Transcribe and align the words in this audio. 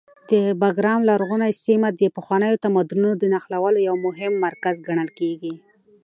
د 0.31 0.33
بګرام 0.61 0.99
لرغونې 1.09 1.51
سیمه 1.65 1.89
د 1.99 2.01
پخوانیو 2.15 2.61
تمدنونو 2.65 3.13
د 3.17 3.23
نښلولو 3.33 3.79
یو 3.87 3.95
مهم 4.05 4.33
مرکز 4.45 4.75
ګڼل 4.87 5.09
کېږي. 5.19 5.53